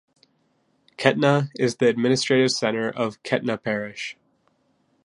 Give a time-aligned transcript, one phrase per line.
[0.97, 4.17] Kehtna is the administrative centre of Kehtna Parish.